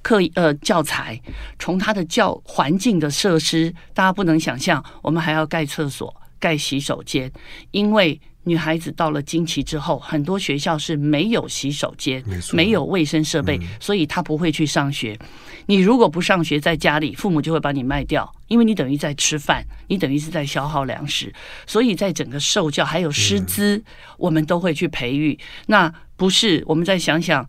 [0.00, 1.20] 课呃教材，
[1.58, 7.32] 从他的教环境的设施，大家不能想象，我们还要盖厕所、盖洗手间，
[7.72, 8.20] 因为。
[8.44, 15.18] 女孩子到了经期之后，很多学校是没有洗手间，没，没有卫生设备，嗯、所以她不会去上学。
[15.66, 21.32] 你如果不上学，在家里，父母就会把你卖掉，因为你等于在吃饭，你等于是在消耗粮食。
[21.66, 23.84] 所以在整个受教还有师资，嗯、
[24.18, 25.38] 我们都会去培育。
[25.66, 27.46] 那不是，我们再想想，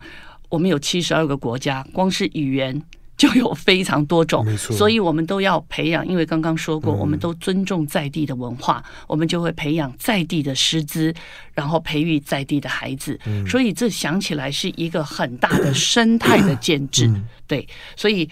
[0.48, 2.82] 我们有七十二个国家，光是语言。
[3.16, 6.06] 就有非常多种，所以我们都要培养。
[6.06, 11.14] 因为刚刚说过，我们都尊重在地的文化，我们就会培养在地的师资，
[11.54, 13.18] 然后培育在地的孩子。
[13.48, 17.10] 所以这想起来是一个很大的生态的建制，
[17.46, 18.28] 对，所以。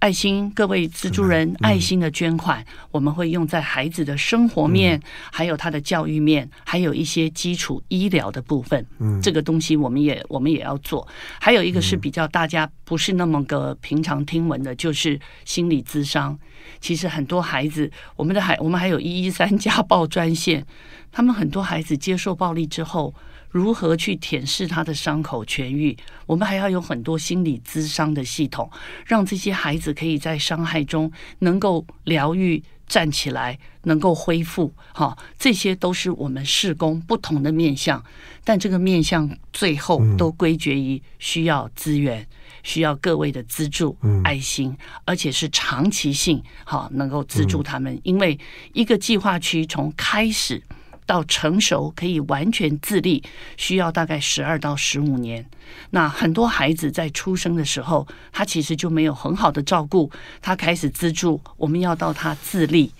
[0.00, 4.98] 爱心，各位资助人，爱心的捐款，我们会用在孩子的生活面，
[5.30, 8.86] 还有他的教育面，还有一些基础医疗的部分。
[8.98, 11.06] 嗯，这个东西我们也我们也要做。
[11.38, 16.38] 还有一个是比较大家不是那么个平常听闻的，就是心理咨商。
[16.80, 20.64] 其实很多孩子，我们的孩，我们还有一一三家暴专线，
[21.12, 23.14] 他们很多孩子接受暴力之后。
[23.50, 25.96] 如何去舔舐他的伤口痊愈？
[26.26, 28.70] 我们还要有很多心理咨商的系统，
[29.04, 31.10] 让这些孩子可以在伤害中
[31.40, 34.72] 能够疗愈、站起来，能够恢复。
[34.92, 38.04] 好，这些都是我们事工不同的面向，
[38.44, 42.24] 但这个面向最后都归结于需要资源，
[42.62, 46.40] 需要各位的资助、爱心，而且是长期性。
[46.64, 48.38] 好，能够资助他们，因为
[48.72, 50.62] 一个计划区从开始。
[51.10, 53.20] 到成熟可以完全自立，
[53.56, 55.44] 需要大概十二到十五年。
[55.90, 60.08] 那很多孩子在出生的时候，他其实就没有很好的照顾，
[60.40, 62.92] 他开始资助，我们要到他自立。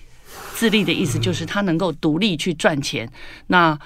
[0.57, 3.09] 自立的意思就是他能够独立去赚钱。
[3.46, 3.79] 那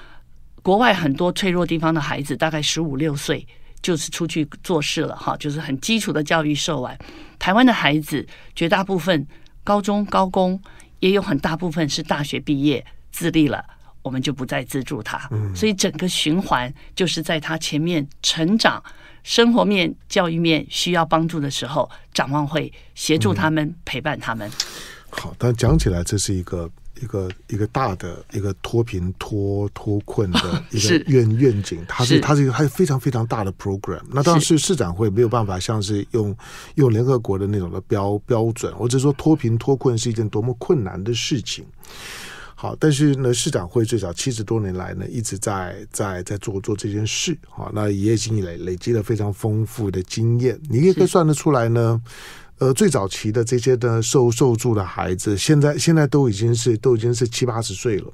[0.63, 3.47] 国外很多脆弱地方的孩子，大概十五六岁
[3.83, 6.97] 就是出去做事了，哈，就是很基础的教育受完。
[7.37, 9.27] 台湾的孩子绝大部分
[9.63, 10.59] 高中、高工，
[10.99, 13.63] 也有很大部分是大学毕业自立了，
[14.05, 15.27] 我们就不再资助他。
[15.55, 18.81] 所以整个循环就是在他前面成长、
[19.23, 24.47] 生活面、教育面需要帮助的时候，展望会协助他们、陪伴他们。
[25.09, 26.69] 好，但讲起来，这是一个
[27.01, 34.01] 一个一个大的一个脱贫脱脱困的 一个愿愿景，它是它是一个还非常非常大的 program。
[34.11, 36.35] 那当然是市长会没有办法像是用
[36.75, 41.65] 用联合国的那种的标标准，或者说脱贫脱困是一件多么困难的事情。
[42.57, 47.37] 好，但是呢，市长会最少七十多年来呢，一直在在在做做这件事。
[47.49, 52.01] 好，那也已经累累积了非常丰富的经验，你也可以算得出来呢。
[52.57, 58.07] 呃，最早期的这些的受受助的孩子，现在现在都已经是都已经是七八十岁了。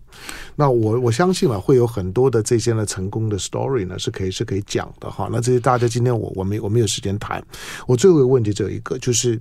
[0.55, 5.29] 那我我相信了，会有很多的这些呢成功的 story 呢，是可以是可以讲的哈。
[5.31, 7.39] 那这些大家今天我我没我没有时间谈。
[7.85, 9.39] 我最后一个问题只有一个，就是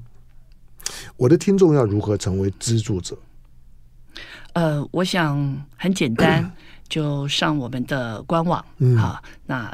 [1.16, 3.16] 我的听众要如何成为资助者？
[4.54, 6.50] 呃，我想很简单。
[6.90, 9.72] 就上我们的官网，嗯，好，那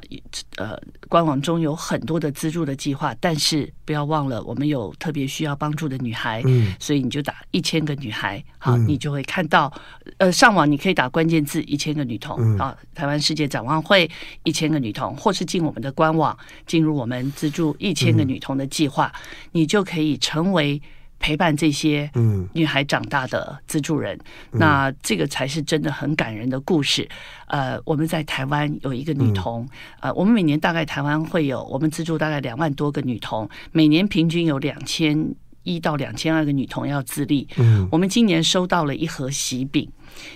[0.56, 9.72] 呃，官网中有很多的资助的计划，但是不要忘了，我们有特别需要帮助的女孩，嗯，所以你就打一千个女孩，好，你就会看到，
[10.18, 14.10] 呃，上网你可以打关键字一千个女童，啊，台湾世界展望会
[14.42, 19.10] 一千个女童，或是进我们的官网，进入我们资助一千个女童的计划，
[19.52, 20.82] 你就可以成为。
[21.18, 22.10] 陪伴这些
[22.52, 24.16] 女孩长大的资助人，
[24.52, 27.08] 嗯，那这个才是真的很感人的故事。
[27.48, 29.68] 呃，我们在台湾有一个女童，嗯，
[30.02, 37.48] 呃，我们每年大概台湾会有我们资助大概两万多个女童，每年平均有两千一到两千二个女童要自立。
[37.56, 39.88] 嗯，我们今年收到了一盒喜饼，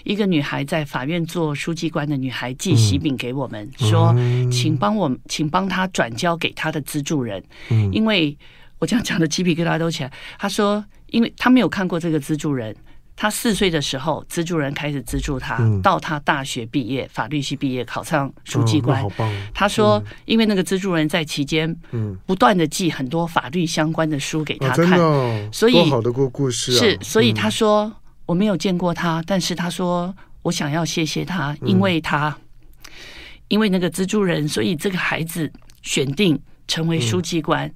[0.04, 4.14] 一个女孩在法院做书记官的女孩寄喜饼给我们，嗯，说，
[4.50, 8.36] 请帮我，请帮她转交给她的资助人，嗯，因为。
[8.80, 10.10] 我这样讲的鸡皮疙瘩都起来。
[10.36, 12.74] 他说，因为他没有看过这个资助人，
[13.14, 19.04] 他四岁的时候，资助人开始资助他，嗯、到他大学毕业，法律系毕业，考上书记官。
[19.04, 19.12] 哦、
[19.52, 32.34] 他说，因为那个资助人在期间，嗯，不断的寄很多法律相关的书给他看，哦、所以多好的个故事、啊、是，所以他说、嗯、我没有见过他，但是他说我想要谢谢他，因为他，
[32.86, 32.92] 嗯、
[33.48, 35.52] 因为那个资助人，所以这个孩子
[35.82, 37.66] 选定成为书记官。
[37.66, 37.74] 嗯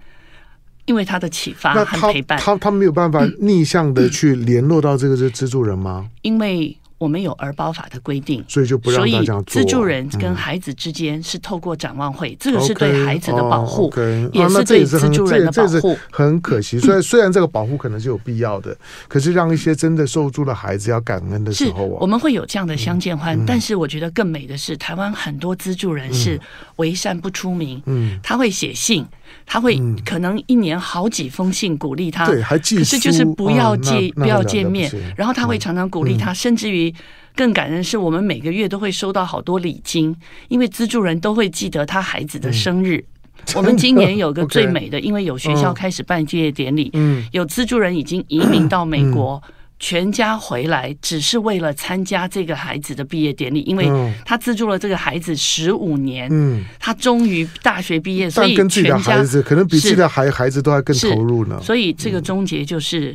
[0.86, 6.08] 因为他的启发和陪伴，他他，他没有办法逆向的去联络到这个是资助人吗？
[6.22, 6.76] 因为。
[6.96, 9.42] 我们有儿保法的规定，所以就不让大家做。
[9.42, 13.92] 资助人跟孩子之间是透过展望会，这个是对孩子的保护，
[14.32, 15.98] 也是对资助人的保护。
[16.10, 18.74] 很可惜，虽 然虽然这个保护可能是有必要的，
[19.06, 23.38] 可是让一些真的受助的孩子要感恩的时候，我们会有这样的相见欢。
[23.44, 26.40] 但是我觉得更美的是，台湾很多资助人是
[26.76, 29.04] 为善不出名，嗯，他会写信，
[29.46, 36.94] 他会可能一年好几封信鼓励他，对，还寄书，可是就是不要见不要见面，然后他会常常鼓励他，甚至于。
[37.36, 40.14] 更感人是我们每个月都会收到好多礼金，
[40.46, 42.98] 因为资助人都会记得他孩子的生日。
[42.98, 49.42] 嗯、 我们今年有个最美的，因为有学校开始办毕业典礼，嗯，有资助人已经移民到美国，
[49.84, 53.86] 全家回来只是为了参加这个孩子的毕业典礼，因为
[54.24, 61.60] 他资助了这个孩子十五年，嗯，他终于大学毕业，所以全家孩子可能比自己的孩孩子都还更投入呢。
[61.62, 63.14] 所以这个终结就是，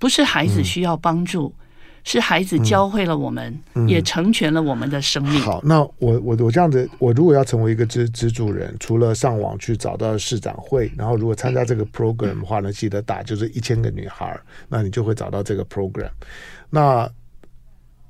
[0.00, 1.54] 不是孩子需要帮助。
[2.10, 5.38] 是孩子教会了我们，嗯、也成全了我们的生命。
[5.42, 14.34] 好，那我我我这样子，我如果要成为一个资资助人，除了上网去找到市长会，然后如果参加这个 program 的话呢，记得打就是一千个女孩，
[14.70, 16.08] 那你就会找到这个 program。
[16.70, 17.06] 那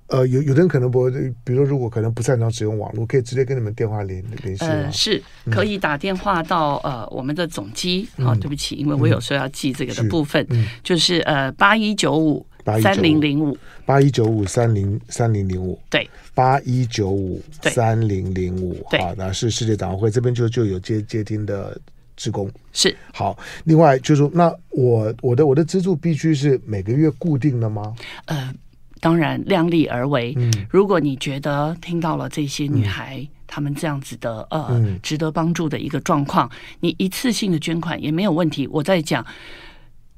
[0.06, 1.10] 呃，有有的人可能不会，
[1.42, 4.64] 比如说如果可能不擅长使用网络，可以直接跟你们电话联联系。
[4.64, 5.20] 呃，是
[5.50, 8.08] 可以打电话到呃我们的总机。
[8.18, 12.46] 好、嗯哦，对不起，因为我有时候要记这个的部分，嗯、就是呃八一九五。
[12.80, 13.56] 三零零五
[13.86, 21.80] 八一九五三零三零零五，对，八一九五三零零五，好，那是世界展望会这边就就有接接听的
[22.16, 23.38] 职工，是好。
[23.64, 27.94] 另外就是说，那我我的我的资助必须是每个月固定的吗？
[28.26, 28.52] 呃，
[29.00, 30.34] 当然量力而为。
[30.36, 36.50] 嗯，如果你觉得听到了这些女孩她、嗯、们这样子的呃、嗯、值得帮助的一个状况，
[36.80, 38.66] 你一次性的捐款也没有问题。
[38.66, 39.24] 我在讲。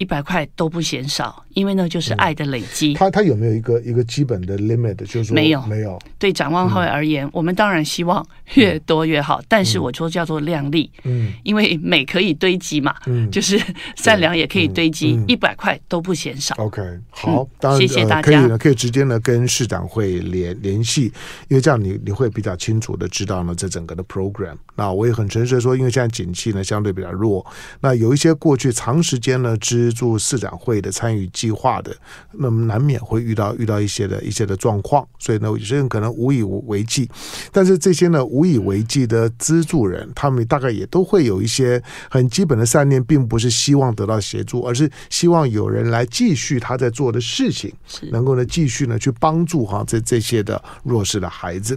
[0.00, 2.94] 一百块都不嫌少，因为呢就是爱的累积。
[2.94, 4.94] 他、嗯、他有没有一个一个基本的 limit？
[4.94, 5.98] 就是说没有没有。
[6.18, 10.90] 对展望会而言、嗯，我们当然希望越多越好，嗯、但是我说叫做量力。
[11.04, 13.60] 嗯，因为美可以堆积嘛，嗯，就是
[13.94, 16.54] 善良也可以堆积，一百块都不嫌少。
[16.56, 16.80] OK，
[17.10, 18.22] 好，当然、嗯、谢谢大家。
[18.22, 21.12] 呃、可以呢，可以直接呢跟市长会联联系，
[21.48, 24.56] 因为这样你你会比较清楚的知道呢这整个的 program。
[24.76, 27.44] 那我也很诚实的说，因为现在景气呢相对比较弱，
[27.82, 29.54] 那有一些过去长时间呢
[29.90, 31.94] 资助市长会的参与计划的，
[32.30, 37.10] 那么难免会遇到遇到一些的一些的状况，所以呢有些人可能无以为继，
[37.50, 47.72] 但是这些呢无以为继的资助人，他们大概也都会有一些很基本的善念，并不是希望得到协助，而是希望有人来继续他在做的事情，
[48.12, 51.76] 能够呢继续呢去帮助哈这这些的弱势的孩子。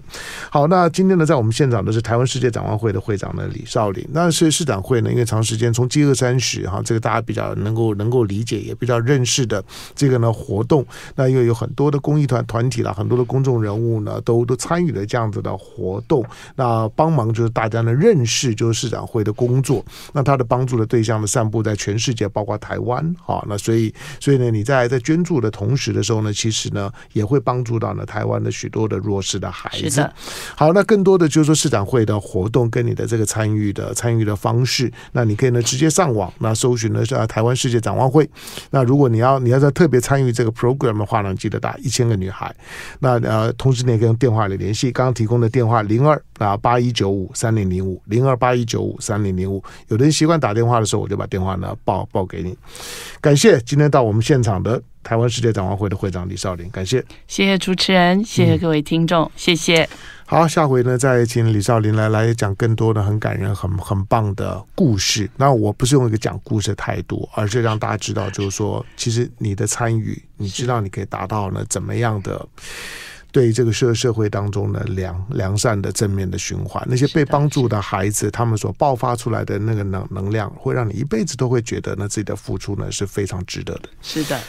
[0.52, 9.64] 好，那今天呢在我们现场的是台湾世界展望会的会长呢李少林，那是市长会呢因为长时间从饥饿三十哈这个大家比较能够能够理解也比较认识的
[9.96, 10.86] 这个呢活动，
[11.16, 16.26] 那因为有很多的公益团团体啦，很多的公众人物呢都都参与了这样子的活动，
[16.56, 19.84] 那帮忙就是大家呢认识就是市长会的工作，
[20.14, 30.10] 那他的帮助的对象呢散布在全世界，包括台湾，好，那所以所以呢你在在捐助的同时的时候呢，其实呢也会帮助到呢台湾的许多的弱势的孩子。
[30.56, 38.28] 好，那更多的就是说市长会的活动跟你的这个参与的参与的方式，那你可以呢直接上网那搜寻的是台湾世界展望会。
[38.72, 42.54] 那如果你要你要在特别参与这个 program 的话呢，记得打一千个女孩。
[43.00, 49.64] 那呃，同时你也可以用电话里联系，刚刚提供的电话零二啊八一九五三零零五零二八一九五三零零五。
[49.90, 52.58] 有的人习惯打电话的时候，我就把电话呢报报给你。
[53.22, 59.88] 感谢今天到我们现场的台湾世界展望会的会长李少林，感谢，谢谢主持人，谢谢各位听众，谢谢。
[60.26, 65.30] 好，下回呢再请李少林来来讲更多的很感人、很很棒的故事。
[65.38, 72.44] 那我不是用一个讲故事的态度，而是让大家知道，就是说，其实你的参与，你知道你可以达到呢怎么样的
[73.32, 76.84] 对这个社社会当中的良良善的正面的循环。
[76.90, 83.90] 那些被帮助的孩子，他们所爆发出来的那个能能量，会让你一辈子都会觉得呢自己的付出呢是非常值得的。
[84.02, 84.40] 是的。